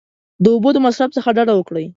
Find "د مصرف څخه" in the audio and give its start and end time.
0.73-1.29